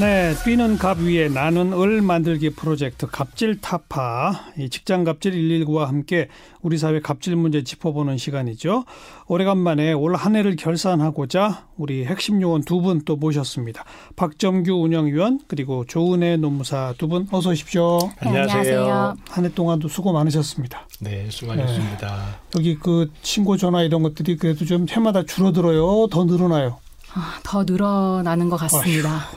네, 0.00 0.34
뛰는 0.44 0.76
갑 0.76 0.98
위에 0.98 1.28
나는 1.28 1.72
을 1.72 2.02
만들기 2.02 2.50
프로젝트 2.50 3.06
갑질 3.06 3.60
타파 3.60 4.32
이 4.58 4.68
직장 4.68 5.04
갑질 5.04 5.32
119와 5.34 5.86
함께 5.86 6.28
우리 6.62 6.78
사회 6.78 6.98
갑질 6.98 7.36
문제 7.36 7.62
짚어보는 7.62 8.18
시간이죠. 8.18 8.84
오래간만에 9.28 9.92
올 9.92 10.16
한 10.16 10.34
해를 10.34 10.56
결산하고자 10.56 11.66
우리 11.76 12.04
핵심 12.06 12.42
요원 12.42 12.62
두 12.64 12.82
분 12.82 13.02
또 13.04 13.14
모셨습니다. 13.14 13.84
박정규 14.16 14.72
운영위원 14.82 15.38
그리고 15.46 15.84
조은혜 15.86 16.38
노무사 16.38 16.92
두 16.98 17.06
분 17.06 17.28
어서 17.30 17.50
오십시오. 17.50 17.98
안녕하세요. 18.18 19.14
한 19.30 19.44
해 19.44 19.48
동안도 19.54 19.86
수고 19.86 20.12
많으셨습니다. 20.12 20.88
네, 21.02 21.28
수고하셨습니다. 21.30 22.38
여기 22.56 22.74
그 22.80 23.12
신고 23.22 23.56
전화 23.56 23.82
이런 23.84 24.02
것들이 24.02 24.38
그래도 24.38 24.64
좀 24.64 24.86
해마다 24.90 25.22
줄어들어요. 25.24 26.08
더 26.10 26.24
늘어나요. 26.24 26.78
아, 27.14 27.38
더 27.44 27.62
늘어나는 27.62 28.48
것 28.50 28.56
같습니다. 28.56 29.28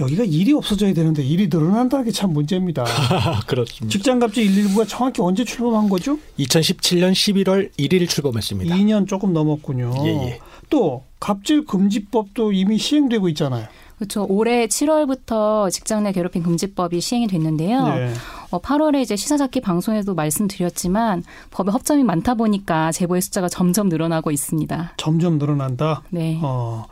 여기가 0.00 0.24
일이 0.24 0.52
없어져야 0.52 0.92
되는데 0.92 1.22
일이 1.22 1.48
늘어난다는 1.48 2.04
게 2.04 2.10
참 2.10 2.32
문제입니다. 2.32 2.84
그렇습니다. 3.46 3.88
직장갑질 3.92 4.46
119가 4.46 4.86
정확히 4.88 5.20
언제 5.22 5.44
출범한 5.44 5.88
거죠? 5.88 6.18
2017년 6.38 7.12
11월 7.12 7.70
1일 7.78 8.08
출범했습니다. 8.08 8.74
2년 8.74 9.06
조금 9.08 9.32
넘었군요. 9.32 9.92
예, 10.04 10.08
예. 10.28 10.38
또 10.70 11.02
갑질 11.20 11.64
금지법도 11.66 12.52
이미 12.52 12.78
시행되고 12.78 13.28
있잖아요. 13.30 13.66
그렇죠. 13.96 14.26
올해 14.28 14.66
7월부터 14.66 15.70
직장 15.70 16.02
내 16.02 16.12
괴롭힘 16.12 16.42
금지법이 16.42 17.00
시행이 17.00 17.28
됐는데요. 17.28 17.86
네. 17.94 18.12
어, 18.50 18.60
8월에 18.60 19.00
이제 19.02 19.14
시사잡기 19.16 19.60
방송에도 19.60 20.14
말씀드렸지만 20.14 21.22
법에 21.50 21.70
허점이 21.70 22.02
많다 22.02 22.34
보니까 22.34 22.90
제보의 22.92 23.22
숫자가 23.22 23.48
점점 23.48 23.88
늘어나고 23.88 24.30
있습니다. 24.32 24.94
점점 24.96 25.38
늘어난다. 25.38 26.02
네. 26.10 26.38
어. 26.42 26.86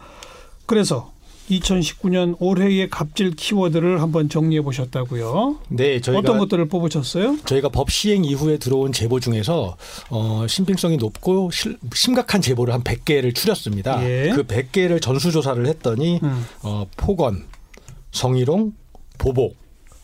그래서 0.67 1.11
2019년 1.51 2.37
올해의 2.39 2.89
갑질 2.89 3.33
키워드를 3.33 4.01
한번 4.01 4.29
정리해 4.29 4.63
보셨다고요. 4.63 5.59
네, 5.69 6.01
저희가 6.01 6.21
어떤 6.21 6.39
것들을 6.39 6.67
뽑으셨어요? 6.69 7.39
저희가 7.45 7.69
법 7.69 7.91
시행 7.91 8.25
이후에 8.25 8.59
들어온 8.59 8.93
제보 8.93 9.21
중에서 9.21 9.77
어, 10.11 10.47
신빙성이 10.49 10.97
높고 10.97 11.51
실- 11.51 11.79
심각한 11.95 12.41
제보를 12.41 12.73
한 12.73 12.83
100개를 12.83 13.35
추렸습니다. 13.35 14.03
예. 14.05 14.31
그 14.35 14.45
100개를 14.45 15.01
전수 15.01 15.31
조사를 15.31 15.65
했더니 15.67 16.21
음. 16.23 16.47
어, 16.63 16.87
폭언, 16.97 17.45
성희롱, 18.13 18.73
보복, 19.19 19.57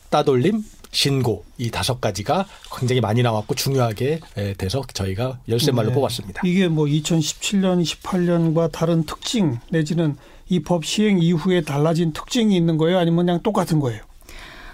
따돌림, 0.09 0.63
신고 0.91 1.43
이 1.59 1.69
다섯 1.69 2.01
가지가 2.01 2.47
굉장히 2.79 2.99
많이 2.99 3.21
나왔고 3.21 3.53
중요하게 3.53 4.19
에, 4.37 4.53
돼서 4.55 4.81
저희가 4.91 5.39
열쇠 5.47 5.71
말로 5.71 5.89
네. 5.89 5.93
뽑았습니다. 5.95 6.41
이게 6.43 6.67
뭐 6.67 6.85
2017년, 6.85 7.83
18년과 7.83 8.71
다른 8.71 9.03
특징 9.03 9.59
내지는 9.69 10.15
이 10.49 10.59
법 10.59 10.83
시행 10.85 11.19
이후에 11.19 11.61
달라진 11.61 12.11
특징이 12.13 12.55
있는 12.55 12.77
거예요? 12.77 12.97
아니면 12.99 13.25
그냥 13.25 13.41
똑같은 13.43 13.79
거예요? 13.79 14.01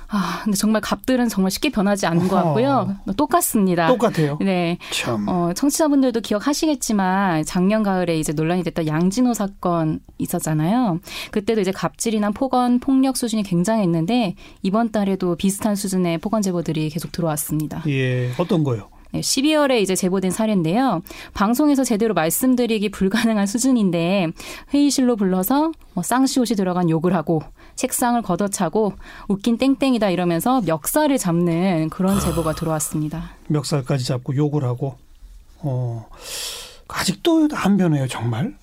아, 0.07 0.41
근데 0.43 0.55
정말 0.55 0.81
갑들은 0.81 1.27
정말 1.29 1.49
쉽게 1.51 1.69
변하지 1.71 2.05
않는 2.05 2.27
것. 2.27 2.35
같고요. 2.35 2.95
똑같습니다. 3.17 3.87
똑같아요. 3.87 4.37
네. 4.39 4.77
참. 4.91 5.27
어, 5.27 5.51
청취자분들도 5.53 6.21
기억하시겠지만 6.21 7.43
작년 7.43 7.81
가을에 7.83 8.17
이제 8.19 8.31
논란이 8.31 8.63
됐던 8.63 8.87
양진호 8.87 9.33
사건 9.33 9.99
있었잖아요. 10.19 10.99
그때도 11.31 11.59
이제 11.59 11.71
갑질이나 11.71 12.29
폭언, 12.31 12.79
폭력 12.79 13.17
수준이 13.17 13.43
굉장했는데 13.43 14.35
이번 14.61 14.91
달에도 14.91 15.35
비슷한 15.35 15.75
수준의 15.75 16.19
폭언 16.19 16.41
제보들이 16.43 16.89
계속 16.91 17.11
들어왔습니다. 17.11 17.83
예, 17.87 18.31
어떤 18.37 18.63
거요? 18.63 18.89
네, 19.16 19.21
12월에 19.21 19.81
이제 19.81 19.95
제보된 19.95 20.31
사례인데요. 20.31 21.02
방송에서 21.33 21.85
제대로 21.85 22.13
말씀드리기 22.13 22.89
불가능한 22.89 23.47
수준인데 23.47 24.27
회의실로 24.73 25.16
불러서 25.16 25.71
뭐 25.94 26.03
쌍시옷이 26.03 26.58
들어간 26.58 26.89
욕을 26.89 27.16
하고 27.16 27.41
책상을 27.75 28.21
걷어차고 28.21 28.93
웃긴 29.30 29.58
땡땡이다 29.58 30.09
이러면서 30.09 30.61
멱살을 30.61 31.17
잡는 31.17 31.89
그런 31.91 32.19
제보가 32.19 32.55
들어왔습니다. 32.55 33.31
멱살까지 33.47 34.05
잡고 34.05 34.36
욕을 34.36 34.66
하고 34.66 34.97
어 35.59 36.05
아직도 36.89 37.47
안 37.53 37.77
변해요 37.77 38.08
정말 38.08 38.58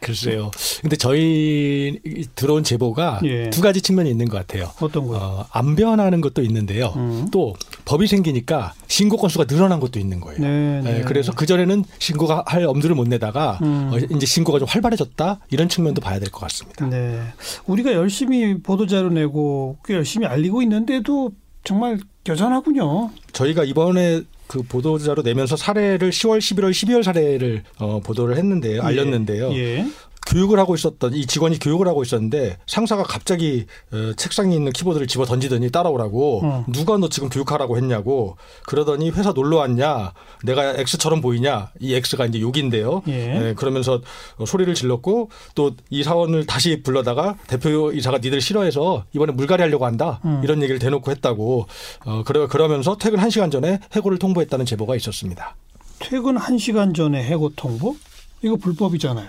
글쎄요. 0.00 0.50
근데 0.80 0.96
저희 0.96 1.98
들어온 2.34 2.64
제보가 2.64 3.20
예. 3.24 3.50
두 3.50 3.60
가지 3.60 3.80
측면이 3.82 4.10
있는 4.10 4.28
것 4.28 4.36
같아요. 4.38 4.70
어떤 4.80 5.06
거요? 5.06 5.18
어, 5.20 5.46
안 5.52 5.76
변하는 5.76 6.20
것도 6.20 6.42
있는데요. 6.42 6.92
음. 6.96 7.28
또 7.30 7.54
법이 7.84 8.06
생기니까 8.06 8.74
신고 8.86 9.16
건수가 9.16 9.44
늘어난 9.44 9.78
것도 9.80 9.98
있는 10.00 10.20
거예요. 10.20 10.40
네, 10.40 10.82
예, 10.86 10.92
네. 10.98 11.02
그래서 11.02 11.32
그 11.32 11.46
전에는 11.46 11.84
신고가 11.98 12.44
할 12.46 12.64
엄두를 12.64 12.96
못 12.96 13.06
내다가 13.08 13.58
음. 13.62 13.90
어, 13.92 13.98
이제 13.98 14.26
신고가 14.26 14.58
좀 14.58 14.66
활발해졌다 14.68 15.40
이런 15.50 15.68
측면도 15.68 16.00
봐야 16.00 16.18
될 16.18 16.30
것 16.30 16.40
같습니다. 16.40 16.86
네 16.88 17.20
우리가 17.66 17.92
열심히 17.92 18.60
보도 18.62 18.86
자료 18.86 19.08
내고 19.10 19.76
꽤 19.84 19.94
열심히 19.94 20.26
알리고 20.26 20.62
있는데도 20.62 21.32
정말 21.64 21.98
여전하군요. 22.28 23.10
저희가 23.32 23.64
이번에 23.64 24.22
그 24.50 24.62
보도자료 24.62 25.22
내면서 25.22 25.54
사례를 25.54 26.10
10월, 26.10 26.38
11월, 26.38 26.70
12월 26.72 27.04
사례를 27.04 27.62
어, 27.78 28.00
보도를 28.00 28.36
했는데요, 28.36 28.82
알렸는데요. 28.82 29.52
예. 29.52 29.86
교육을 30.30 30.58
하고 30.58 30.74
있었던 30.74 31.14
이 31.14 31.26
직원이 31.26 31.58
교육을 31.58 31.86
하고 31.88 32.02
있었는데 32.02 32.58
상사가 32.66 33.02
갑자기 33.02 33.66
어, 33.92 34.12
책상에 34.16 34.54
있는 34.54 34.72
키보드를 34.72 35.06
집어 35.06 35.24
던지더니 35.24 35.70
따라오라고 35.70 36.40
어. 36.44 36.64
누가 36.68 36.96
너 36.96 37.08
지금 37.08 37.28
교육하라고 37.28 37.76
했냐고 37.76 38.36
그러더니 38.66 39.10
회사 39.10 39.32
놀러 39.32 39.58
왔냐 39.58 40.12
내가 40.44 40.74
X처럼 40.76 41.20
보이냐 41.20 41.70
이 41.80 41.94
X가 41.94 42.26
이제 42.26 42.40
욕인데요. 42.40 43.02
예. 43.08 43.48
예, 43.48 43.54
그러면서 43.54 44.00
어, 44.38 44.46
소리를 44.46 44.72
질렀고 44.74 45.28
또 45.54 45.70
이 45.90 46.02
사원을 46.02 46.46
다시 46.46 46.82
불러다가 46.82 47.36
대표 47.46 47.92
이사가 47.92 48.18
니들 48.18 48.40
싫어해서 48.40 49.04
이번에 49.12 49.32
물갈이 49.32 49.62
하려고 49.62 49.86
한다 49.86 50.20
음. 50.24 50.40
이런 50.44 50.62
얘기를 50.62 50.78
대놓고 50.78 51.10
했다고 51.10 51.66
어, 52.04 52.22
그러, 52.24 52.46
그러면서 52.48 52.96
퇴근 52.96 53.18
1시간 53.18 53.50
전에 53.50 53.80
해고를 53.92 54.18
통보했다는 54.18 54.66
제보가 54.66 54.96
있었습니다. 54.96 55.56
퇴근 55.98 56.36
1시간 56.36 56.94
전에 56.94 57.22
해고 57.24 57.50
통보? 57.56 57.96
이거 58.42 58.56
불법이잖아요. 58.56 59.28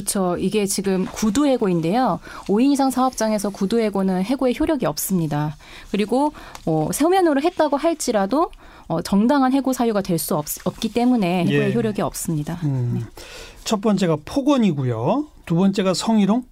그렇죠. 0.00 0.36
이게 0.38 0.66
지금 0.66 1.06
구두해고인데요. 1.06 2.20
5인 2.48 2.72
이상 2.72 2.90
사업장에서 2.90 3.48
구두해고는 3.50 4.22
해고의 4.24 4.54
효력이 4.58 4.84
없습니다. 4.84 5.56
그리고 5.90 6.32
뭐 6.66 6.92
세면으로 6.92 7.40
했다고 7.40 7.76
할지라도 7.78 8.50
어, 8.88 9.00
정당한 9.02 9.52
해고 9.52 9.72
사유가 9.72 10.00
될 10.02 10.16
수 10.18 10.34
없기 10.64 10.92
때문에 10.92 11.44
해고의 11.46 11.70
예. 11.70 11.74
효력이 11.74 12.02
없습니다. 12.02 12.58
음. 12.64 13.06
첫 13.64 13.80
번째가 13.80 14.18
폭언이고요. 14.24 15.26
두 15.44 15.54
번째가 15.54 15.94
성희롱. 15.94 16.44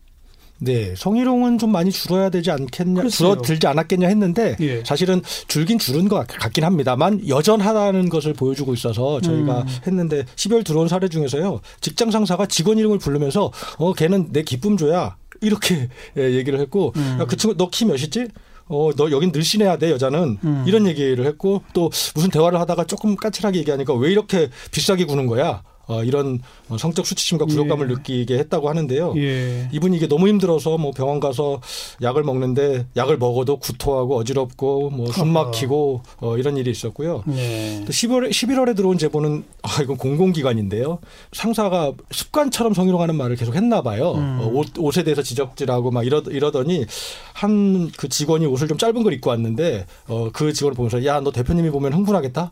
네, 0.60 0.94
성희롱은 0.96 1.58
좀 1.58 1.72
많이 1.72 1.90
줄어야 1.90 2.30
되지 2.30 2.50
않겠냐, 2.50 3.02
글쎄요. 3.02 3.32
줄어들지 3.34 3.66
않았겠냐 3.66 4.08
했는데 4.08 4.56
예. 4.60 4.82
사실은 4.84 5.20
줄긴 5.48 5.78
줄은 5.78 6.08
것 6.08 6.26
같- 6.26 6.38
같긴 6.38 6.64
합니다만 6.64 7.26
여전하다는 7.28 8.08
것을 8.08 8.32
보여주고 8.34 8.72
있어서 8.74 9.20
저희가 9.20 9.60
음. 9.62 9.66
했는데 9.86 10.24
12월 10.36 10.64
들어온 10.64 10.88
사례 10.88 11.08
중에서요 11.08 11.60
직장 11.80 12.10
상사가 12.10 12.46
직원 12.46 12.78
이름을 12.78 12.98
부르면서 12.98 13.50
어 13.78 13.92
걔는 13.92 14.28
내 14.32 14.42
기쁨 14.42 14.76
줘야 14.76 15.16
이렇게 15.42 15.88
예, 16.16 16.32
얘기를 16.32 16.58
했고 16.60 16.92
음. 16.96 17.18
야, 17.20 17.26
그 17.26 17.36
친구 17.36 17.56
너 17.56 17.68
키 17.68 17.84
몇이지? 17.84 18.28
어, 18.66 18.90
너 18.96 19.10
여긴 19.10 19.30
늘씬해야 19.30 19.76
돼, 19.76 19.90
여자는. 19.90 20.38
음. 20.42 20.64
이런 20.66 20.86
얘기를 20.86 21.26
했고, 21.26 21.60
또 21.74 21.90
무슨 22.14 22.30
대화를 22.30 22.58
하다가 22.60 22.84
조금 22.84 23.14
까칠하게 23.14 23.58
얘기하니까 23.58 23.92
왜 23.92 24.10
이렇게 24.10 24.48
비싸게 24.70 25.04
구는 25.04 25.26
거야? 25.26 25.62
어, 25.86 26.02
이런 26.04 26.40
어, 26.68 26.78
성적 26.78 27.06
수치심과 27.06 27.46
굴욕감을 27.46 27.90
예. 27.90 27.94
느끼게 27.94 28.38
했다고 28.38 28.68
하는데요. 28.68 29.14
예. 29.16 29.68
이분이 29.72 29.96
이게 29.96 30.08
너무 30.08 30.28
힘들어서 30.28 30.78
뭐 30.78 30.92
병원 30.92 31.20
가서 31.20 31.60
약을 32.02 32.22
먹는데 32.22 32.86
약을 32.96 33.18
먹어도 33.18 33.58
구토하고 33.58 34.16
어지럽고 34.16 34.90
뭐 34.90 35.12
숨 35.12 35.28
막히고 35.28 36.02
어, 36.20 36.36
이런 36.38 36.56
일이 36.56 36.70
있었고요. 36.70 37.22
네. 37.26 37.82
또 37.86 37.92
10월 37.92 38.30
11월에 38.30 38.74
들어온 38.76 38.98
제보는 38.98 39.44
아 39.62 39.82
이건 39.82 39.96
공공기관인데요. 39.96 40.98
상사가 41.32 41.92
습관처럼 42.10 42.74
성희롱하는 42.74 43.14
말을 43.16 43.36
계속 43.36 43.54
했나 43.54 43.82
봐요. 43.82 44.12
음. 44.14 44.38
어, 44.40 44.50
옷, 44.52 44.68
옷에 44.78 45.02
대해서 45.04 45.22
지적질하고 45.22 45.90
막 45.90 46.04
이러, 46.06 46.20
이러더니 46.20 46.84
한 47.32 47.90
그 47.96 48.08
직원이 48.08 48.46
옷을 48.46 48.68
좀 48.68 48.78
짧은 48.78 49.02
걸 49.02 49.12
입고 49.12 49.30
왔는데 49.30 49.86
어, 50.08 50.30
그 50.32 50.52
직원을 50.52 50.74
보면서 50.74 51.04
야 51.04 51.20
너 51.24 51.30
대표님이 51.30 51.70
보면 51.70 51.92
흥분하겠다. 51.94 52.50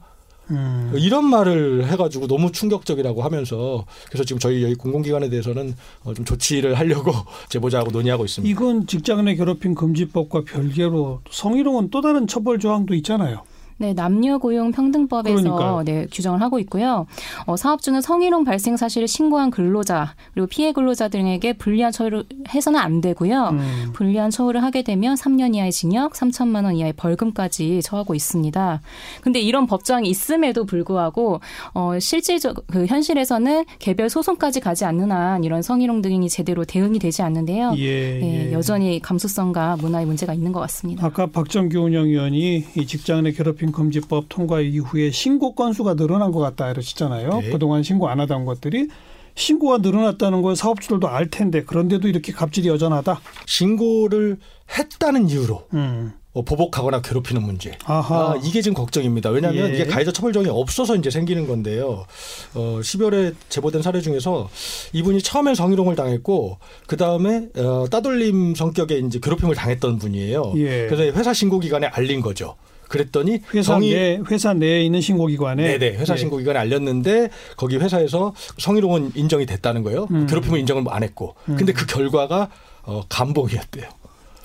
음. 0.53 0.93
이런 0.97 1.25
말을 1.25 1.87
해가지고 1.89 2.27
너무 2.27 2.53
충격적이라고 2.53 3.23
하면서 3.23 3.85
그래서 4.09 4.25
지금 4.25 4.39
저희 4.39 4.63
여기 4.63 4.75
공공기관에 4.75 5.29
대해서는 5.29 5.75
어, 6.05 6.15
좀 6.15 6.25
조치를 6.25 6.75
하려고 6.75 7.13
제보자하고 7.49 7.91
논의하고 7.91 8.25
있습니다. 8.25 8.51
이건 8.51 8.87
직장 8.87 9.25
내 9.25 9.35
괴롭힘 9.35 9.75
금지법과 9.75 10.43
별개로 10.45 11.21
성희롱은 11.31 11.91
또 11.91 12.01
다른 12.01 12.27
처벌 12.27 12.59
조항도 12.59 12.95
있잖아요. 12.95 13.43
네, 13.83 13.95
남녀 13.95 14.39
고용 14.39 14.71
평등법에서 14.71 15.43
그러니까요. 15.43 15.83
네, 15.85 16.07
규정을 16.13 16.41
하고 16.41 16.61
있고요. 16.61 17.09
어, 17.47 17.57
사업주는 17.57 18.01
성희롱 18.01 18.45
발생 18.45 18.77
사실을 18.77 19.09
신고한 19.09 19.51
근로자 19.51 20.15
그리고 20.33 20.47
피해 20.47 20.71
근로자 20.71 21.09
등에게 21.09 21.53
불리한 21.55 21.91
처우를 21.91 22.23
해서는 22.55 22.79
안 22.79 23.01
되고요. 23.01 23.49
음. 23.49 23.91
불리한 23.93 24.31
처우를 24.31 24.63
하게 24.63 24.83
되면 24.83 25.17
3년 25.17 25.57
이하의 25.57 25.73
징역, 25.73 26.13
3천만 26.13 26.65
원 26.65 26.77
이하의 26.77 26.93
벌금까지 26.93 27.81
처하고 27.83 28.15
있습니다. 28.15 28.81
근데 29.21 29.41
이런 29.41 29.67
법정이 29.67 30.09
있음에도 30.09 30.65
불구하고 30.65 31.41
어 31.75 31.99
실질적 31.99 32.65
그 32.69 32.87
현실에서는 32.87 33.65
개별 33.81 34.09
소송까지 34.09 34.61
가지 34.61 34.85
않는 34.85 35.11
한 35.11 35.43
이런 35.43 35.61
성희롱 35.61 36.03
등이 36.03 36.29
제대로 36.29 36.65
대응이 36.65 37.01
되지 37.01 37.23
않는데요. 37.23 37.75
예, 37.79 38.19
네, 38.21 38.49
예. 38.51 38.53
여전히 38.53 39.01
감수성과 39.01 39.79
문화의 39.81 40.07
문제가 40.07 40.35
있는 40.35 40.53
것 40.53 40.61
같습니다. 40.61 41.05
아까 41.05 41.27
박정규 41.27 41.81
운영위원이 41.81 42.67
이 42.77 42.87
직장 42.87 43.25
내 43.25 43.33
괴롭힘 43.33 43.72
금지법 43.73 44.27
통과 44.29 44.61
이후에 44.61 45.11
신고 45.11 45.55
건수가 45.55 45.95
늘어난 45.95 46.31
것 46.31 46.41
같다 46.41 46.71
이러시잖아요. 46.71 47.41
네. 47.41 47.51
그동안 47.51 47.83
신고 47.83 48.09
안 48.09 48.21
하던 48.21 48.45
것들이 48.45 48.89
신고가 49.35 49.79
늘어났다는 49.79 50.43
걸 50.43 50.57
사업주들도 50.57 51.09
알 51.09 51.29
텐데 51.31 51.65
그런데도 51.65 52.09
이렇게 52.09 52.33
갑질이 52.33 52.69
여전하다. 52.69 53.21
신고를 53.47 54.39
했다는 54.77 55.29
이유로 55.29 55.69
음. 55.75 56.13
어, 56.35 56.43
보복하거나 56.43 57.03
괴롭히는 57.03 57.43
문제. 57.43 57.77
아하. 57.85 58.33
아, 58.33 58.41
이게 58.43 58.63
지금 58.63 58.75
걱정입니다. 58.75 59.29
왜냐하면 59.31 59.69
예. 59.71 59.75
이게 59.75 59.85
가해자 59.85 60.13
처벌정이 60.13 60.49
없어서 60.49 60.97
이제 60.97 61.11
생기는 61.11 61.47
건데요. 61.47 62.07
어, 62.55 62.79
10월에 62.81 63.35
제보된 63.51 63.83
사례 63.83 64.01
중에서 64.01 64.49
이분이 64.95 65.21
처음엔 65.21 65.55
성희롱을 65.55 65.95
당했고 65.95 66.57
그 66.87 66.97
다음에 66.97 67.49
어, 67.57 67.85
따돌림 67.91 68.55
성격의 68.55 69.05
이제 69.07 69.21
괴롭힘을 69.23 69.55
당했던 69.55 69.99
분이에요. 69.99 70.55
예. 70.57 70.87
그래서 70.87 71.03
회사 71.19 71.35
신고 71.35 71.59
기관에 71.59 71.87
알린 71.89 72.23
거죠. 72.23 72.57
그랬더니 72.93 73.41
회사 73.55 73.73
성희 73.73 73.95
내 73.95 74.21
회사 74.31 74.53
내에 74.53 74.83
있는 74.83 75.01
신고기관에 75.01 75.79
네네 75.79 75.97
회사 75.97 76.13
예. 76.13 76.19
신고기관에 76.19 76.59
알렸는데 76.59 77.31
거기 77.57 77.79
회사에서 77.79 78.35
성희롱은 78.59 79.13
인정이 79.15 79.47
됐다는 79.47 79.83
거예요. 79.83 80.09
음. 80.11 80.27
괴롭힘은 80.27 80.61
인정을 80.61 80.85
안 80.91 81.03
했고, 81.03 81.35
근데 81.47 81.73
그 81.73 81.87
결과가 81.87 82.51
어, 82.83 83.03
감봉이었대요. 83.09 83.89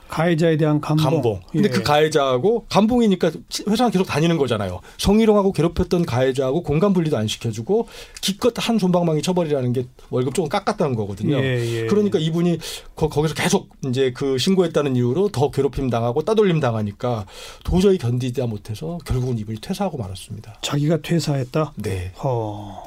가해자에 0.10 0.58
대한 0.58 0.82
감봉. 0.82 1.04
감봉. 1.04 1.40
근데 1.52 1.70
예. 1.70 1.72
그 1.72 1.84
가해자하고 1.84 2.66
감봉이니까 2.70 3.32
회사는 3.70 3.92
계속 3.92 4.06
다니는 4.06 4.38
거잖아요. 4.38 4.82
성희롱하고 4.98 5.52
괴롭혔던 5.54 6.06
가해자하고 6.06 6.64
공간 6.64 6.94
분리도 6.94 7.18
안 7.18 7.28
시켜주고 7.28 7.88
기껏 8.22 8.54
한 8.58 8.80
손방망이 8.80 9.22
처벌이라는 9.22 9.74
게 9.74 9.86
월급 10.10 10.34
조금 10.34 10.50
깎았다는 10.50 10.96
거거든요. 10.96 11.38
예, 11.38 11.84
예. 11.84 11.86
그러니까 11.88 12.20
이분이 12.20 12.58
거, 12.96 13.10
기서 13.10 13.34
계속 13.34 13.70
이제 13.86 14.12
그 14.14 14.38
신고했다는 14.38 14.96
이유로 14.96 15.30
더 15.30 15.52
괴롭힘 15.52 15.90
당하고 15.90 16.24
따돌림 16.24 16.60
당하니까 16.60 17.26
도저히 17.64 17.98
견디다 17.98 18.48
못해서 18.48 18.98
결국은 19.06 19.38
이분이 19.38 19.60
퇴사하고 19.62 19.98
말았습니다. 19.98 20.60
자기가 20.62 21.02
퇴사했다. 21.02 21.74
네. 21.78 22.12
허. 22.24 22.84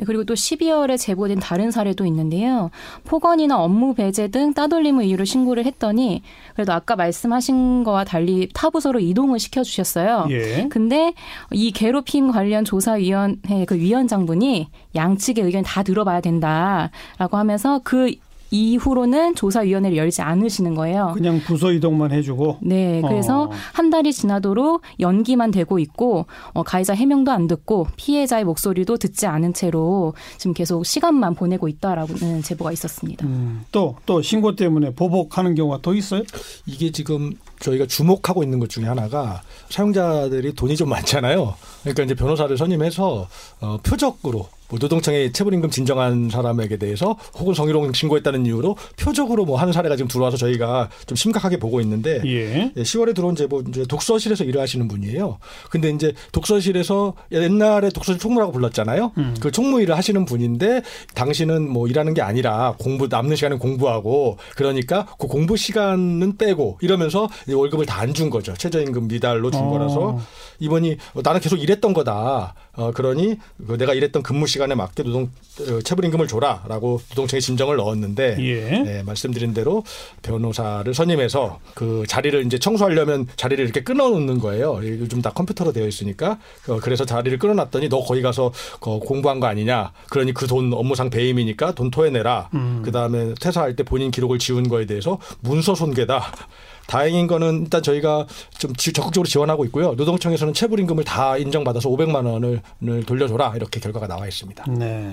네, 0.00 0.06
그리고 0.06 0.24
또 0.24 0.32
12월에 0.34 0.98
제보된 0.98 1.40
다른 1.40 1.70
사례도 1.70 2.06
있는데요. 2.06 2.70
폭언이나 3.04 3.62
업무 3.62 3.94
배제 3.94 4.28
등 4.28 4.54
따돌림을 4.54 5.04
이유로 5.04 5.26
신고를 5.26 5.66
했더니 5.66 6.22
그래도 6.54 6.72
아까 6.72 6.96
말씀하신 6.96 7.84
거와 7.84 8.04
달리 8.04 8.48
타 8.54 8.70
부서로 8.70 8.98
이동을 8.98 9.38
시켜 9.38 9.62
주셨어요. 9.62 10.26
예. 10.30 10.68
근데 10.70 11.12
이 11.52 11.70
괴롭힘 11.70 12.32
관련 12.32 12.64
조사위원회 12.64 13.66
그 13.66 13.76
위원장분이 13.76 14.68
양측의 14.94 15.44
의견 15.44 15.62
다 15.62 15.82
들어봐야 15.82 16.22
된다라고 16.22 17.36
하면서 17.36 17.80
그 17.84 18.14
이후로는 18.50 19.34
조사위원회를 19.34 19.96
열지 19.96 20.22
않으시는 20.22 20.74
거예요. 20.74 21.12
그냥 21.14 21.40
부서 21.40 21.72
이동만 21.72 22.12
해주고. 22.12 22.58
네, 22.62 23.00
그래서 23.06 23.44
어. 23.44 23.50
한 23.72 23.90
달이 23.90 24.12
지나도록 24.12 24.82
연기만 24.98 25.50
되고 25.50 25.78
있고 25.78 26.26
어, 26.52 26.62
가해자 26.62 26.94
해명도 26.94 27.30
안 27.30 27.46
듣고 27.46 27.86
피해자의 27.96 28.44
목소리도 28.44 28.96
듣지 28.96 29.26
않은 29.26 29.54
채로 29.54 30.14
지금 30.38 30.52
계속 30.54 30.84
시간만 30.84 31.34
보내고 31.34 31.68
있다라고는 31.68 32.42
제보가 32.42 32.72
있었습니다. 32.72 33.26
음, 33.26 33.64
또, 33.72 33.96
또 34.06 34.22
신고 34.22 34.56
때문에 34.56 34.94
보복하는 34.94 35.54
경우가 35.54 35.78
또 35.82 35.94
있어요? 35.94 36.22
이게 36.66 36.90
지금 36.90 37.32
저희가 37.60 37.86
주목하고 37.86 38.42
있는 38.42 38.58
것 38.58 38.68
중에 38.68 38.86
하나가 38.86 39.42
사용자들이 39.68 40.54
돈이 40.54 40.76
좀 40.76 40.88
많잖아요. 40.88 41.54
그러니까 41.82 42.02
이제 42.02 42.14
변호사를 42.14 42.56
선임해서 42.56 43.28
어, 43.60 43.78
표적으로 43.82 44.48
뭐 44.70 44.78
노동청에 44.80 45.32
체불임금 45.32 45.70
진정한 45.70 46.28
사람에게 46.30 46.76
대해서 46.78 47.16
혹은 47.38 47.54
성희롱 47.54 47.92
신고했다는 47.92 48.46
이유로 48.46 48.76
표적으로 48.98 49.44
뭐 49.44 49.58
하는 49.58 49.72
사례가 49.72 49.96
지금 49.96 50.08
들어와서 50.08 50.36
저희가 50.36 50.88
좀 51.06 51.16
심각하게 51.16 51.58
보고 51.58 51.80
있는데 51.80 52.22
예. 52.24 52.72
예, 52.76 52.82
10월에 52.82 53.14
들어온 53.14 53.34
제보 53.36 53.62
이제 53.68 53.84
독서실에서 53.84 54.44
일을 54.44 54.60
하시는 54.60 54.86
분이에요. 54.88 55.38
근데 55.70 55.90
이제 55.90 56.12
독서실에서 56.32 57.14
옛날에 57.32 57.88
독서실 57.90 58.20
총무라고 58.20 58.52
불렀잖아요. 58.52 59.12
음. 59.18 59.36
그 59.40 59.50
총무 59.50 59.80
일을 59.82 59.96
하시는 59.96 60.24
분인데 60.24 60.82
당신은 61.14 61.68
뭐 61.70 61.86
일하는 61.88 62.14
게 62.14 62.22
아니라 62.22 62.74
공부 62.78 63.06
남는 63.08 63.36
시간은 63.36 63.58
공부하고 63.58 64.38
그러니까 64.56 65.06
그 65.18 65.26
공부 65.26 65.56
시간은 65.56 66.36
빼고 66.38 66.78
이러면서 66.80 67.28
이제 67.44 67.54
월급을 67.54 67.86
다 67.86 68.00
안 68.00 68.10
준 68.14 68.30
거죠. 68.30 68.54
최저임금 68.54 69.08
미달로 69.08 69.50
준 69.50 69.60
어. 69.62 69.70
거라서 69.70 70.18
이번이 70.58 70.96
어, 71.14 71.20
나는 71.22 71.38
계속 71.40 71.56
일했던 71.62 71.92
거다. 71.92 72.54
어, 72.80 72.92
그러니 72.92 73.36
그 73.66 73.78
내가 73.78 73.94
일했던 73.94 74.22
근무 74.22 74.46
시간에 74.46 74.74
맞게 74.74 75.02
노동 75.02 75.30
어, 75.60 75.80
체불 75.82 76.04
임금을 76.06 76.26
줘라라고 76.28 77.00
노동청에 77.10 77.40
진정을 77.40 77.76
넣었는데 77.76 78.36
예. 78.40 78.82
네, 78.82 79.02
말씀드린 79.02 79.52
대로 79.54 79.82
변호사를 80.22 80.92
선임해서 80.92 81.58
그 81.74 82.04
자리를 82.06 82.46
이제 82.46 82.58
청소하려면 82.58 83.26
자리를 83.36 83.62
이렇게 83.64 83.82
끊어놓는 83.82 84.38
거예요. 84.38 84.80
요즘 84.82 85.22
다 85.22 85.30
컴퓨터로 85.30 85.72
되어 85.72 85.86
있으니까 85.86 86.38
어, 86.68 86.78
그래서 86.80 87.04
자리를 87.04 87.38
끊어놨더니 87.38 87.88
너 87.88 88.00
거기 88.00 88.22
가서 88.22 88.52
거 88.80 88.98
공부한 89.00 89.40
거 89.40 89.46
아니냐. 89.46 89.92
그러니 90.10 90.34
그 90.34 90.50
돈 90.50 90.72
업무상 90.72 91.10
배임이니까 91.10 91.76
돈 91.76 91.92
토해내라. 91.92 92.48
음. 92.54 92.82
그 92.84 92.90
다음에 92.90 93.34
퇴사할 93.40 93.76
때 93.76 93.84
본인 93.84 94.10
기록을 94.10 94.40
지운 94.40 94.68
거에 94.68 94.84
대해서 94.84 95.18
문서 95.42 95.76
손괴다. 95.76 96.32
다행인 96.90 97.28
거는 97.28 97.62
일단 97.62 97.82
저희가 97.84 98.26
좀 98.58 98.74
지- 98.74 98.92
적극적으로 98.92 99.28
지원하고 99.28 99.64
있고요. 99.66 99.92
노동청에서는 99.94 100.52
체불 100.54 100.80
임금을 100.80 101.04
다 101.04 101.36
인정받아서 101.36 101.88
500만 101.88 102.26
원을 102.26 102.60
을 102.82 103.04
돌려줘라 103.04 103.52
이렇게 103.54 103.78
결과가 103.78 104.08
나와 104.08 104.26
있습니다. 104.26 104.64
네. 104.76 105.12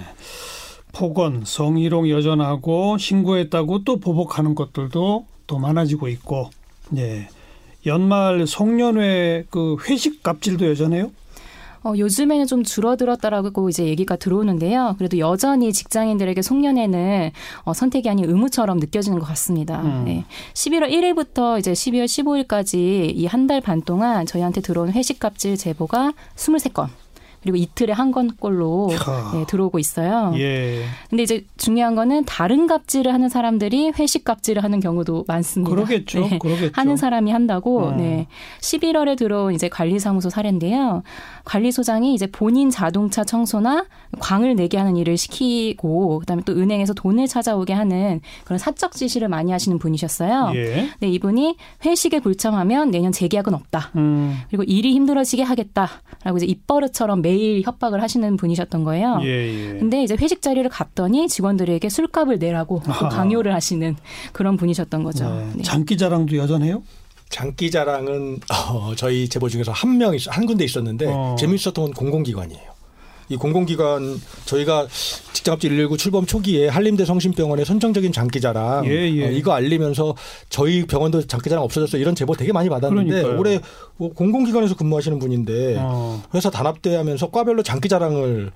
폭언, 0.93 1.43
성희롱 1.45 2.09
여전하고 2.09 2.97
신고했다고 2.97 3.83
또 3.83 3.99
보복하는 3.99 4.55
것들도 4.55 5.25
또 5.45 5.59
많아지고 5.59 6.07
있고, 6.07 6.49
예. 6.97 7.27
연말 7.85 8.47
송년회 8.47 9.45
그 9.51 9.77
회식 9.87 10.23
갑질도 10.23 10.67
여전해요? 10.67 11.11
어, 11.83 11.93
요즘에는 11.97 12.47
좀 12.47 12.63
줄어들었다라고 12.63 13.69
이제 13.69 13.85
얘기가 13.85 14.15
들어오는데요. 14.15 14.95
그래도 14.97 15.17
여전히 15.19 15.71
직장인들에게 15.73 16.41
송년회는 16.41 17.31
어, 17.63 17.73
선택이 17.73 18.09
아닌 18.09 18.29
의무처럼 18.29 18.79
느껴지는 18.79 19.19
것 19.19 19.25
같습니다. 19.27 19.81
음. 19.81 20.03
네. 20.05 20.25
11월 20.53 20.89
1일부터 20.91 21.59
이제 21.59 21.71
12월 21.73 22.05
15일까지 22.05 23.11
이 23.15 23.25
한 23.27 23.47
달 23.47 23.61
반 23.61 23.81
동안 23.81 24.25
저희한테 24.25 24.61
들어온 24.61 24.91
회식 24.91 25.19
갑질 25.19 25.55
제보가 25.57 26.13
23건. 26.35 26.87
그리고 27.47 27.55
이틀에 27.55 27.93
한 27.93 28.11
건꼴로 28.11 28.89
야. 28.91 29.31
네, 29.33 29.45
들어오고 29.47 29.79
있어요. 29.79 30.33
예. 30.35 30.83
근데 31.09 31.23
이제 31.23 31.45
중요한 31.55 31.95
거는 31.95 32.25
다른 32.25 32.67
갑질을 32.67 33.13
하는 33.13 33.29
사람들이 33.29 33.93
회식 33.97 34.25
갑질을 34.25 34.65
하는 34.65 34.81
경우도 34.81 35.23
많습니다. 35.29 35.73
그러겠죠. 35.73 36.27
네. 36.27 36.39
그러겠죠. 36.39 36.71
하는 36.73 36.97
사람이 36.97 37.31
한다고. 37.31 37.85
어. 37.85 37.91
네. 37.91 38.27
11월에 38.59 39.17
들어온 39.17 39.53
이제 39.53 39.69
관리사무소 39.69 40.29
사례인데요. 40.29 41.03
관리소장이 41.45 42.13
이제 42.13 42.27
본인 42.27 42.69
자동차 42.69 43.23
청소나 43.23 43.85
광을 44.19 44.57
내게 44.57 44.77
하는 44.77 44.97
일을 44.97 45.15
시키고 45.15 46.19
그다음에 46.19 46.41
또 46.45 46.51
은행에서 46.51 46.93
돈을 46.95 47.27
찾아오게 47.27 47.71
하는 47.71 48.19
그런 48.43 48.57
사적 48.59 48.91
지시를 48.91 49.29
많이 49.29 49.53
하시는 49.53 49.79
분이셨어요. 49.79 50.51
예. 50.55 50.89
네, 50.99 51.07
이분이 51.07 51.55
회식에 51.85 52.19
불참하면 52.19 52.91
내년 52.91 53.13
재계약은 53.13 53.53
없다. 53.53 53.91
음. 53.95 54.37
그리고 54.49 54.63
일이 54.63 54.93
힘들어지게 54.93 55.43
하겠다라고 55.43 56.35
이제 56.35 56.45
입버릇처럼 56.45 57.21
매일 57.21 57.36
협박을 57.63 58.01
하시는 58.01 58.37
분이셨던 58.37 58.83
거예요. 58.83 59.19
예, 59.23 59.27
예. 59.27 59.79
근데 59.79 60.03
이제 60.03 60.15
회식 60.19 60.41
자리를 60.41 60.67
갔더니 60.69 61.27
직원들에게 61.27 61.87
술값을 61.89 62.39
내라고 62.39 62.81
또 62.85 62.91
아하. 62.91 63.09
강요를 63.09 63.53
하시는 63.53 63.95
그런 64.33 64.57
분이셨던 64.57 65.03
거죠. 65.03 65.29
네. 65.29 65.47
네. 65.55 65.63
장기 65.63 65.97
자랑도 65.97 66.35
여전해요? 66.37 66.83
장기 67.29 67.69
자랑은 67.71 68.39
어, 68.71 68.93
저희 68.95 69.27
제보 69.27 69.49
중에서 69.49 69.71
한 69.71 69.97
명, 69.97 70.15
있- 70.15 70.27
한 70.29 70.45
군데 70.45 70.63
있었는데 70.63 71.05
어. 71.07 71.35
재미있었던 71.37 71.73
건 71.85 71.93
공공기관이에요. 71.93 72.77
이 73.29 73.35
공공기관 73.35 74.21
저희가 74.45 74.87
직장갑질 75.33 75.71
119 75.71 75.97
출범 75.97 76.25
초기에 76.25 76.69
한림대 76.69 77.03
성심병원의 77.03 77.65
선정적인 77.65 78.13
장기자랑 78.13 78.85
예, 78.85 78.91
예. 79.13 79.25
어, 79.27 79.31
이거 79.31 79.51
알리면서 79.51 80.15
저희 80.47 80.85
병원도 80.85 81.27
장기자랑 81.27 81.61
없어졌어 81.61 81.97
이런 81.97 82.15
제보 82.15 82.33
되게 82.37 82.53
많이 82.53 82.69
받았는데 82.69 83.09
그러니까요. 83.09 83.37
올해 83.37 83.57
뭐 83.57 83.67
공공기관에서 83.97 84.75
근무하시는 84.75 85.19
분인데 85.19 85.77
어. 85.79 86.21
회사 86.35 86.49
단합대회하면서 86.49 87.31
과별로 87.31 87.63
장기자랑을 87.63 88.51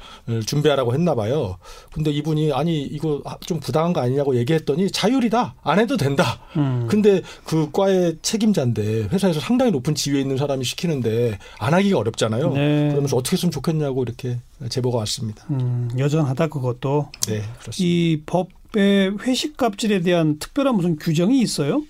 준비하라고 0.46 0.94
했나 0.94 1.16
봐요. 1.16 1.58
근데 1.94 2.12
이분이 2.12 2.54
아니 2.54 2.82
이거 2.84 3.22
좀 3.42 3.60
부당한 3.60 3.94
거 3.94 4.02
아니냐고 4.02 4.36
얘기했더니 4.36 4.92
자율이다 4.92 5.56
안 5.62 5.80
해도 5.80 5.98
된다. 5.98 6.40
음. 6.58 6.88
근데 6.90 7.22
그 7.44 7.72
과의 7.72 8.18
책임자인데 8.22 9.10
회사에서 9.12 9.40
상당히 9.40 9.72
높은 9.72 9.96
지위에 9.96 10.22
있는 10.22 10.38
사람이 10.38 10.64
시키는데 10.64 11.38
안 11.60 11.74
하기가 11.74 11.98
어렵잖아요. 11.98 12.54
네. 12.54 12.90
그러면서 12.90 13.18
어떻게 13.18 13.36
했으면 13.36 13.52
좋겠냐고 13.52 14.04
이렇게 14.04 14.40
제보가 14.70 15.00
왔습니다. 15.00 15.44
음, 15.50 15.90
여전하다 15.98 16.48
그것도. 16.48 17.10
네, 17.28 17.42
그렇습니다. 17.60 17.76
이 17.80 18.22
법의 18.26 19.18
회식 19.22 19.58
갑질에 19.58 20.02
대한 20.02 20.38
특별한 20.40 20.76
무슨 20.76 20.98
규정이 20.98 21.42
있어요? 21.42 21.82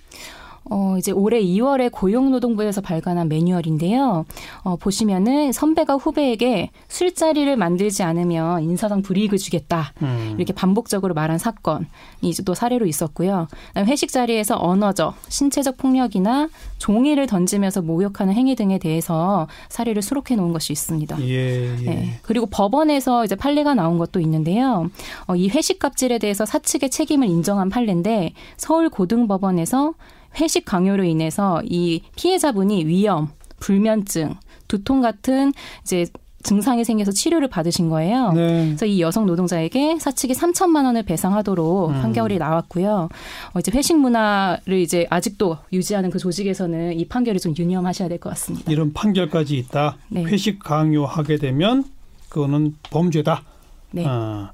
어, 0.64 0.96
이제 0.98 1.12
올해 1.12 1.42
2월에 1.42 1.90
고용노동부에서 1.92 2.80
발간한 2.80 3.28
매뉴얼인데요. 3.28 4.24
어, 4.62 4.76
보시면은 4.76 5.52
선배가 5.52 5.94
후배에게 5.94 6.70
술자리를 6.88 7.56
만들지 7.56 8.02
않으면 8.02 8.62
인사상 8.62 9.02
불이익을 9.02 9.38
주겠다. 9.38 9.92
음. 10.02 10.34
이렇게 10.36 10.52
반복적으로 10.52 11.14
말한 11.14 11.38
사건이 11.38 11.86
이제 12.22 12.42
또 12.42 12.54
사례로 12.54 12.86
있었고요. 12.86 13.48
회식 13.76 14.10
자리에서 14.10 14.56
언어적, 14.58 15.14
신체적 15.28 15.76
폭력이나 15.76 16.48
종이를 16.78 17.26
던지면서 17.26 17.82
모욕하는 17.82 18.34
행위 18.34 18.54
등에 18.54 18.78
대해서 18.78 19.46
사례를 19.68 20.02
수록해 20.02 20.36
놓은 20.36 20.52
것이 20.52 20.72
있습니다. 20.72 21.20
예, 21.22 21.76
예. 21.80 21.84
네. 21.84 22.18
그리고 22.22 22.46
법원에서 22.46 23.24
이제 23.24 23.34
판례가 23.34 23.74
나온 23.74 23.98
것도 23.98 24.20
있는데요. 24.20 24.90
어, 25.26 25.36
이 25.36 25.48
회식 25.48 25.78
갑질에 25.78 26.18
대해서 26.18 26.44
사측의 26.44 26.90
책임을 26.90 27.28
인정한 27.28 27.68
판례인데 27.68 28.32
서울 28.56 28.88
고등법원에서 28.90 29.94
회식 30.40 30.64
강요로 30.64 31.04
인해서 31.04 31.60
이 31.64 32.02
피해자분이 32.16 32.86
위염, 32.86 33.28
불면증, 33.60 34.34
두통 34.68 35.00
같은 35.00 35.52
이제 35.82 36.06
증상이 36.42 36.82
생겨서 36.84 37.12
치료를 37.12 37.46
받으신 37.48 37.88
거예요. 37.88 38.32
네. 38.32 38.66
그래서 38.66 38.84
이 38.84 39.00
여성 39.00 39.26
노동자에게 39.26 39.98
사측이 40.00 40.32
3천만 40.34 40.84
원을 40.86 41.04
배상하도록 41.04 41.90
음. 41.90 42.02
판결이 42.02 42.38
나왔고요. 42.38 43.08
어, 43.54 43.58
이제 43.60 43.70
회식 43.72 43.96
문화를 43.96 44.78
이제 44.80 45.06
아직도 45.08 45.58
유지하는 45.72 46.10
그 46.10 46.18
조직에서는 46.18 46.98
이 46.98 47.04
판결이 47.06 47.38
좀 47.38 47.54
유념하셔야 47.56 48.08
될 48.08 48.18
것 48.18 48.30
같습니다. 48.30 48.72
이런 48.72 48.92
판결까지 48.92 49.56
있다. 49.56 49.96
네. 50.08 50.24
회식 50.24 50.58
강요하게 50.58 51.36
되면 51.36 51.84
그거는 52.28 52.74
범죄다. 52.90 53.44
네. 53.92 54.04
아, 54.04 54.50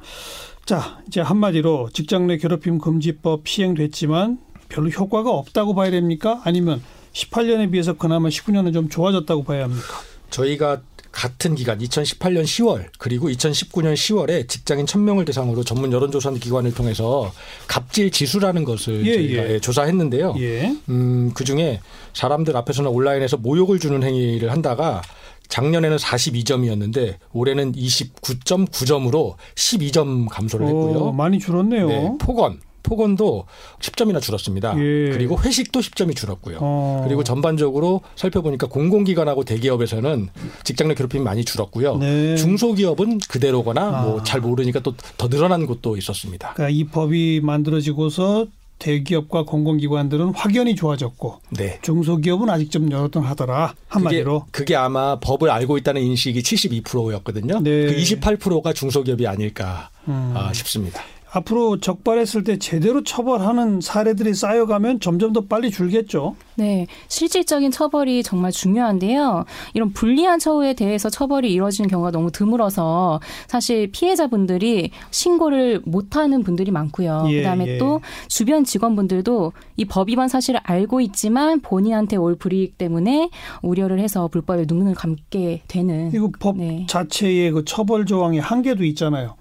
자, 0.67 0.99
이제 1.07 1.23
한마디로 1.23 1.89
직장 1.95 2.27
내 2.27 2.37
괴롭힘 2.37 2.79
금지법 2.79 3.49
시행됐지만 3.49 4.39
별로 4.69 4.89
효과가 4.91 5.31
없다고 5.31 5.75
봐야 5.75 5.91
됩니까? 5.91 6.41
아니면 6.45 6.83
18년에 7.13 7.71
비해서 7.71 7.95
그나마 7.95 8.29
19년은 8.29 8.73
좀 8.73 8.89
좋아졌다고 8.89 9.45
봐야 9.45 9.65
합니까? 9.65 9.87
저희가 10.31 10.83
같은 11.11 11.55
기간 11.55 11.79
2018년 11.79 12.45
10월 12.45 12.87
그리고 12.99 13.29
2019년 13.29 13.95
10월에 13.95 14.47
직장인 14.47 14.87
1000명을 14.87 15.27
대상으로 15.27 15.65
전문 15.65 15.91
여론조사 15.91 16.31
기관을 16.33 16.75
통해서 16.75 17.33
갑질 17.67 18.11
지수라는 18.11 18.65
것을 18.65 19.05
예, 19.07 19.15
저희가 19.15 19.51
예. 19.51 19.59
조사했는데요. 19.59 20.35
예. 20.39 20.77
음, 20.91 21.33
그 21.35 21.45
중에 21.45 21.81
사람들 22.13 22.57
앞에서는 22.57 22.91
온라인에서 22.91 23.39
모욕을 23.39 23.79
주는 23.79 24.03
행위를 24.03 24.53
한다가 24.53 25.03
작년에는 25.49 25.97
42점이었는데 25.97 27.17
올해는 27.33 27.73
29.9점으로 27.73 29.35
12점 29.55 30.29
감소를 30.29 30.67
했고요. 30.67 30.99
오, 30.99 31.13
많이 31.13 31.39
줄었네요. 31.39 31.89
네, 31.89 32.13
폭언, 32.21 32.61
폭언도 32.89 33.47
10점이나 33.81 34.21
줄었습니다. 34.21 34.75
예. 34.79 35.11
그리고 35.11 35.39
회식도 35.41 35.81
10점이 35.81 36.17
줄었고요. 36.17 36.59
어. 36.61 37.03
그리고 37.07 37.25
전반적으로 37.25 38.03
살펴보니까 38.17 38.69
공공기관하고 38.69 39.45
대기업에서는 39.45 40.29
직장 40.65 40.89
내 40.89 40.95
괴롭힘이 40.95 41.23
많이 41.23 41.45
줄었고요. 41.45 41.97
네. 41.97 42.37
중소기업은 42.37 43.19
그대로거나 43.29 43.83
아. 43.83 44.03
뭐잘 44.03 44.41
모르니까 44.41 44.81
또 44.81 44.95
더 45.17 45.29
늘어난 45.29 45.67
곳도 45.67 45.97
있었습니다. 45.97 46.55
그러니까 46.55 46.77
이 46.77 46.85
법이 46.85 47.41
만들어지고서 47.43 48.47
대기업과 48.79 49.43
공공기관들은 49.43 50.35
확연히 50.35 50.77
좋아졌고 50.77 51.41
네. 51.51 51.81
중소기업은 51.83 52.49
아직 52.49 52.71
좀 52.71 52.93
여러던 52.93 53.25
하더라 53.25 53.75
한마디로 53.89 54.41
그게, 54.41 54.51
그게 54.53 54.77
아마 54.77 55.19
법을 55.19 55.51
알고 55.51 55.79
있다는 55.79 56.01
인식이 56.03 56.41
72%였거든요. 56.41 57.61
네. 57.61 57.87
그 57.87 57.97
28%가 57.97 58.73
중소기업이 58.73 59.27
아닐까 59.27 59.91
음. 60.07 60.33
아, 60.37 60.53
싶습니다. 60.53 61.03
앞으로 61.31 61.79
적발했을 61.79 62.43
때 62.43 62.59
제대로 62.59 63.03
처벌하는 63.05 63.81
사례들이 63.83 64.33
쌓여가면 64.35 65.01
점점 65.01 65.33
더 65.33 65.43
빨리 65.43 65.71
줄겠죠. 65.71 66.37
네, 66.57 66.87
실질적인 67.09 67.71
처벌이 67.71 68.23
정말 68.23 68.51
중요한데요. 68.51 69.45
이런 69.75 69.93
불리한 69.93 70.39
처우에 70.39 70.73
대해서 70.73 71.11
처벌이 71.11 71.53
이루어지는 71.53 71.89
경우가 71.91 72.11
너무 72.13 72.31
드물어서 72.33 73.21
사실 73.47 73.91
피해자분들이 73.93 74.91
신고를 75.11 75.83
못하는 75.85 76.43
분들이 76.43 76.71
많고요. 76.71 77.27
예, 77.29 77.39
그다음에 77.39 77.67
예. 77.67 77.79
또 77.79 78.01
주변 78.29 78.65
직원분들도 78.65 79.53
이 79.77 79.85
법 79.85 80.09
위반 80.09 80.29
사실을 80.29 80.61
알고 80.65 81.01
있지만 81.01 81.61
본인한테 81.61 82.17
올 82.17 82.37
불이익 82.37 82.77
때문에 82.79 83.31
우려를 83.63 84.01
해서 84.01 84.29
불법에 84.29 84.65
눈을 84.69 84.95
감게 84.95 85.63
되는. 85.69 86.11
이거 86.15 86.31
법 86.39 86.59
네. 86.59 86.87
자체의 86.89 87.53
그 87.53 87.65
처벌 87.65 88.05
조항의 88.07 88.41
한계도 88.41 88.85
있잖아요. 88.85 89.37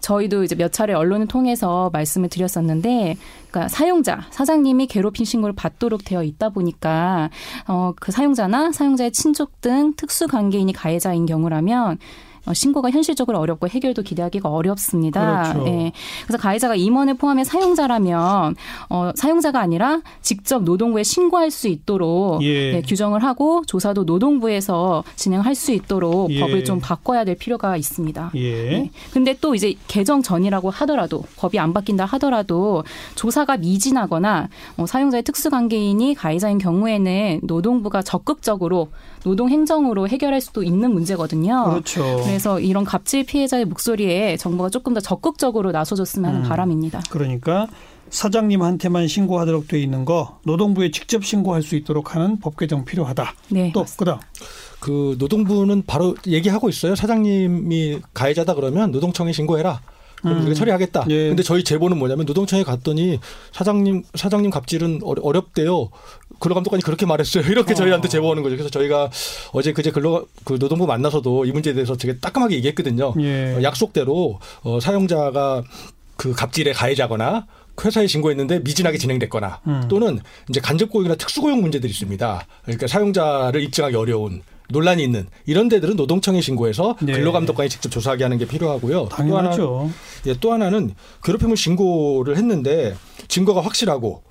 저희도 0.00 0.44
이제 0.44 0.54
몇 0.54 0.72
차례 0.72 0.92
언론을 0.92 1.26
통해서 1.26 1.90
말씀을 1.92 2.28
드렸었는데, 2.28 3.16
그러니까 3.50 3.68
사용자, 3.68 4.26
사장님이 4.30 4.86
괴롭힘 4.86 5.24
신고를 5.24 5.54
받도록 5.54 6.04
되어 6.04 6.22
있다 6.22 6.50
보니까 6.50 7.30
어, 7.66 7.92
그 7.98 8.12
사용자나 8.12 8.72
사용자의 8.72 9.12
친족 9.12 9.60
등 9.60 9.94
특수 9.96 10.26
관계인이 10.28 10.72
가해자인 10.72 11.26
경우라면. 11.26 11.98
어, 12.48 12.54
신고가 12.54 12.90
현실적으로 12.90 13.38
어렵고 13.38 13.68
해결도 13.68 14.02
기대하기가 14.02 14.48
어렵습니다. 14.48 15.52
그렇죠. 15.52 15.68
예. 15.68 15.92
그래서 16.26 16.38
가해자가 16.38 16.74
임원을 16.74 17.14
포함해 17.14 17.44
사용자라면 17.44 18.56
어, 18.88 19.10
사용자가 19.14 19.60
아니라 19.60 20.00
직접 20.22 20.62
노동부에 20.62 21.02
신고할 21.02 21.50
수 21.50 21.68
있도록 21.68 22.42
예. 22.42 22.72
네, 22.72 22.82
규정을 22.82 23.22
하고 23.22 23.62
조사도 23.66 24.04
노동부에서 24.04 25.04
진행할 25.16 25.54
수 25.54 25.72
있도록 25.72 26.30
예. 26.30 26.40
법을 26.40 26.64
좀 26.64 26.80
바꿔야 26.80 27.24
될 27.24 27.36
필요가 27.36 27.76
있습니다. 27.76 28.30
예. 28.34 28.70
네. 28.70 28.90
근데 29.12 29.36
또 29.40 29.54
이제 29.54 29.74
개정 29.86 30.22
전이라고 30.22 30.70
하더라도 30.70 31.24
법이 31.36 31.58
안 31.58 31.74
바뀐다 31.74 32.06
하더라도 32.06 32.84
조사가 33.14 33.58
미진하거나 33.58 34.48
어, 34.78 34.86
사용자의 34.86 35.22
특수관계인이 35.22 36.14
가해자인 36.14 36.58
경우에는 36.58 37.40
노동부가 37.42 38.00
적극적으로 38.00 38.88
노동 39.24 39.50
행정으로 39.50 40.08
해결할 40.08 40.40
수도 40.40 40.62
있는 40.62 40.92
문제거든요. 40.92 41.64
그렇죠. 41.64 42.22
그래서 42.38 42.60
이런 42.60 42.84
갑질 42.84 43.24
피해자의 43.24 43.64
목소리에 43.64 44.36
정부가 44.36 44.70
조금 44.70 44.94
더 44.94 45.00
적극적으로 45.00 45.72
나서줬으면 45.72 46.30
하는 46.30 46.44
음. 46.44 46.48
바람입니다. 46.48 47.02
그러니까 47.10 47.66
사장님한테만 48.10 49.08
신고하도록 49.08 49.66
돼 49.66 49.80
있는 49.80 50.04
거 50.04 50.38
노동부에 50.44 50.90
직접 50.92 51.24
신고할 51.24 51.62
수 51.62 51.74
있도록 51.74 52.14
하는 52.14 52.38
법 52.38 52.56
개정 52.56 52.84
필요하다. 52.84 53.34
네. 53.50 53.72
또 53.74 53.84
그다음 53.96 54.18
그 54.78 55.16
노동부는 55.18 55.82
바로 55.86 56.14
얘기하고 56.26 56.68
있어요. 56.68 56.94
사장님이 56.94 58.00
가해자다 58.14 58.54
그러면 58.54 58.92
노동청에 58.92 59.32
신고해라. 59.32 59.80
음. 60.26 60.40
우리가 60.42 60.54
처리하겠다. 60.54 61.06
예. 61.10 61.28
근데 61.28 61.42
저희 61.42 61.62
제보는 61.62 61.98
뭐냐면 61.98 62.26
노동청에 62.26 62.62
갔더니 62.62 63.20
사장님 63.52 64.04
사장님 64.14 64.50
갑질은 64.50 65.00
어렵대요. 65.02 65.90
근로감독관이 66.38 66.82
그렇게 66.82 67.06
말했어요. 67.06 67.44
이렇게 67.50 67.72
어. 67.72 67.74
저희한테 67.74 68.08
제보 68.08 68.28
오는 68.28 68.42
거죠. 68.42 68.56
그래서 68.56 68.70
저희가 68.70 69.10
어제 69.52 69.72
그제 69.72 69.90
근로 69.90 70.26
그 70.44 70.58
노동부 70.58 70.86
만나서도 70.86 71.44
이 71.44 71.52
문제에 71.52 71.74
대해서 71.74 71.96
되게 71.96 72.18
따끔하게 72.18 72.56
얘기했거든요. 72.56 73.14
예. 73.20 73.54
어, 73.56 73.62
약속대로 73.62 74.38
어, 74.62 74.80
사용자가 74.80 75.62
그 76.16 76.32
갑질의 76.32 76.74
가해자거나 76.74 77.46
회사에 77.84 78.06
신고했는데 78.06 78.60
미진하게 78.60 78.98
진행됐거나 78.98 79.60
음. 79.66 79.82
또는 79.88 80.18
이제 80.48 80.60
간접고용이나 80.60 81.14
특수고용 81.14 81.60
문제들이 81.60 81.90
있습니다. 81.90 82.46
그러니까 82.64 82.86
사용자를 82.86 83.62
입증하기 83.62 83.94
어려운 83.94 84.42
논란이 84.70 85.02
있는 85.02 85.26
이런 85.46 85.68
데들은 85.68 85.96
노동청에 85.96 86.40
신고해서 86.40 86.96
네. 87.00 87.12
근로감독관이 87.12 87.70
직접 87.70 87.88
조사하게 87.90 88.24
하는 88.24 88.36
게 88.38 88.46
필요하고요. 88.46 89.08
또 89.08 89.16
하나, 89.16 89.30
당연하죠. 89.30 89.90
예, 90.26 90.34
또 90.40 90.52
하나는 90.52 90.94
괴롭힘을 91.24 91.56
신고를 91.56 92.36
했는데 92.36 92.94
증거가 93.28 93.62
확실하고 93.62 94.22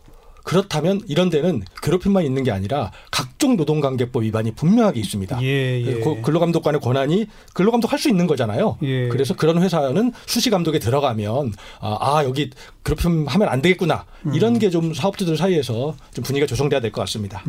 그렇다면 0.48 1.02
이런 1.08 1.30
데는 1.30 1.62
괴롭힘만 1.84 2.24
있는 2.24 2.44
게 2.44 2.52
아니라 2.52 2.92
각종 3.12 3.58
노동관계법 3.58 4.24
위반이 4.24 4.52
분명하게 4.52 4.98
있습니다. 5.02 5.44
예, 5.44 5.82
예. 5.86 5.94
고- 6.00 6.22
근로감독관의 6.22 6.80
권한이 6.80 7.28
근로감독 7.54 7.92
할 7.92 8.00
수 8.00 8.08
있는 8.10 8.28
거잖아요. 8.28 8.78
예. 8.84 9.10
그래서 9.10 9.36
그런 9.36 9.62
회사는 9.62 10.14
수시감독에 10.26 10.80
들어가면 10.80 11.52
아, 11.82 11.98
아, 12.00 12.24
여기 12.24 12.52
괴롭힘 12.86 13.26
하면 13.28 13.50
안 13.50 13.62
되겠구나 13.62 14.06
음. 14.26 14.34
이런 14.36 14.58
게좀 14.58 14.94
사업주들 14.94 15.36
사이에서 15.36 15.96
좀 16.14 16.24
분위기가 16.24 16.48
조성돼야 16.48 16.80
될 16.80 16.92
것 16.92 17.02
같습니다. 17.02 17.44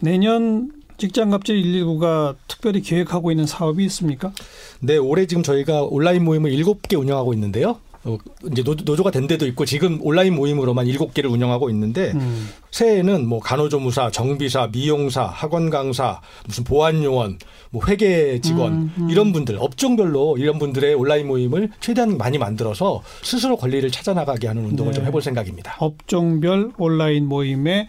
내년 0.00 0.70
직장 0.98 1.30
갑질 1.30 1.60
119가 1.62 2.36
특별히 2.46 2.80
계획하고 2.80 3.32
있는 3.32 3.46
사업이 3.46 3.84
있습니까? 3.86 4.32
네, 4.80 4.96
올해 4.96 5.26
지금 5.26 5.42
저희가 5.42 5.82
온라인 5.82 6.24
모임을 6.24 6.52
7개 6.52 6.96
운영하고 6.98 7.34
있는데요. 7.34 7.80
어, 8.04 8.18
이제 8.50 8.62
노조, 8.62 9.02
가된 9.02 9.26
데도 9.26 9.46
있고 9.48 9.64
지금 9.64 9.98
온라인 10.02 10.34
모임으로만 10.34 10.86
7개를 10.86 11.30
운영하고 11.30 11.70
있는데 11.70 12.12
음. 12.12 12.48
새해에는 12.70 13.26
뭐 13.26 13.40
간호조무사, 13.40 14.10
정비사, 14.10 14.68
미용사, 14.72 15.24
학원 15.24 15.70
강사, 15.70 16.20
무슨 16.46 16.64
보안 16.64 17.02
요원, 17.02 17.38
뭐 17.70 17.82
회계 17.86 18.40
직원 18.40 18.92
음, 18.96 19.08
이런 19.10 19.32
분들 19.32 19.56
업종별로 19.58 20.36
이런 20.38 20.58
분들의 20.58 20.94
온라인 20.94 21.26
모임을 21.26 21.70
최대한 21.80 22.18
많이 22.18 22.36
만들어서 22.36 23.02
스스로 23.22 23.56
권리를 23.56 23.90
찾아 23.90 24.12
나가게 24.12 24.48
하는 24.48 24.64
운동을 24.66 24.92
네. 24.92 24.96
좀 24.96 25.06
해볼 25.06 25.22
생각입니다. 25.22 25.76
업종별 25.78 26.72
온라인 26.76 27.26
모임의 27.26 27.88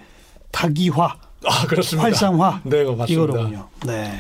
다기화, 0.52 1.18
아 1.46 1.68
그렇습니다. 1.68 2.08
활성화 2.08 2.62
네, 2.64 2.84
맞습니다. 2.84 3.06
이거로군요. 3.06 3.68
네. 3.86 4.14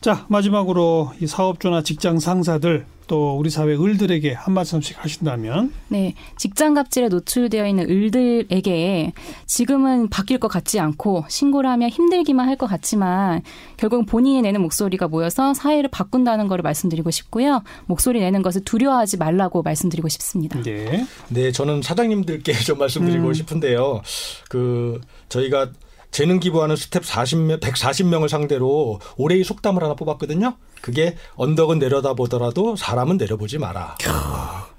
자 0.00 0.24
마지막으로 0.28 1.12
이 1.20 1.26
사업주나 1.26 1.82
직장 1.82 2.20
상사들 2.20 2.86
또 3.08 3.36
우리 3.36 3.50
사회 3.50 3.74
을들에게 3.74 4.32
한 4.34 4.54
말씀씩 4.54 5.02
하신다면 5.02 5.72
네, 5.88 6.14
직장 6.36 6.74
갑질에 6.74 7.08
노출되어 7.08 7.66
있는 7.66 7.88
을들에게 7.90 9.12
지금은 9.46 10.08
바뀔 10.10 10.38
것 10.38 10.46
같지 10.48 10.78
않고 10.78 11.24
신고를 11.28 11.68
하면 11.70 11.88
힘들기만 11.88 12.46
할 12.46 12.58
것 12.58 12.66
같지만 12.66 13.40
결국 13.76 14.04
본인이 14.04 14.42
내는 14.42 14.60
목소리가 14.60 15.08
모여서 15.08 15.54
사회를 15.54 15.88
바꾼다는 15.90 16.48
것을 16.48 16.62
말씀드리고 16.62 17.10
싶고요. 17.10 17.62
목소리 17.86 18.20
내는 18.20 18.42
것을 18.42 18.64
두려워하지 18.64 19.16
말라고 19.16 19.62
말씀드리고 19.62 20.08
싶습니다. 20.08 20.60
네. 20.60 21.06
네, 21.28 21.52
저는 21.52 21.80
사장님들께 21.82 22.52
좀 22.66 22.78
말씀드리고 22.78 23.28
음. 23.28 23.32
싶은데요. 23.32 24.02
그 24.50 25.00
저희가 25.28 25.70
재능 26.10 26.40
기부하는 26.40 26.76
스텝 26.76 27.02
40명, 27.02 27.60
140명을 27.60 28.28
상대로 28.28 29.00
올해의 29.16 29.44
속담을 29.44 29.82
하나 29.82 29.94
뽑았거든요. 29.94 30.56
그게 30.80 31.16
언덕은 31.36 31.78
내려다 31.78 32.14
보더라도 32.14 32.76
사람은 32.76 33.16
내려보지 33.18 33.58
마라. 33.58 33.96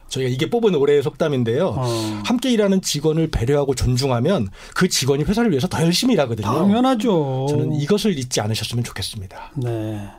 저희가 0.10 0.30
이게 0.30 0.50
뽑은 0.50 0.76
올해의 0.76 1.04
속담인데요. 1.04 1.68
어. 1.78 2.22
함께 2.26 2.52
일하는 2.52 2.82
직원을 2.82 3.30
배려하고 3.30 3.76
존중하면 3.76 4.50
그 4.74 4.90
직원이 4.90 5.24
회사를 5.24 5.52
위해서 5.52 5.68
더 5.68 5.82
열심히 5.84 6.16
일하거든요. 6.16 6.48
당연하죠. 6.48 7.46
저는 7.50 7.74
이것을 7.76 8.18
잊지 8.18 8.42
않으셨으면 8.42 8.84
좋겠습니다. 8.84 9.52
네. 9.58 10.10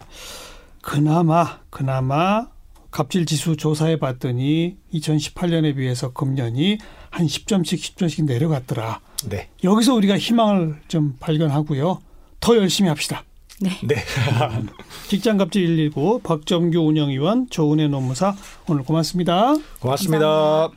그나마 0.80 1.58
그나마 1.70 2.46
갑질 2.90 3.26
지수 3.26 3.56
조사해 3.56 3.98
봤더니 3.98 4.76
2018년에 4.94 5.76
비해서 5.76 6.12
금년이 6.12 6.78
한 7.10 7.26
10점씩 7.26 7.78
10점씩 7.80 8.24
내려갔더라. 8.24 9.00
네. 9.28 9.48
여기서 9.64 9.94
우리가 9.94 10.18
희망을 10.18 10.80
좀 10.88 11.16
발견하고요. 11.20 12.00
더 12.40 12.56
열심히 12.56 12.88
합시다. 12.88 13.24
네. 13.60 13.70
네. 13.82 13.96
직장갑질 15.08 15.66
119 15.76 16.20
박정규 16.22 16.80
운영위원 16.80 17.48
조은혜 17.50 17.88
노무사 17.88 18.34
오늘 18.66 18.82
고맙습니다. 18.84 19.54
고맙습니다. 19.80 20.70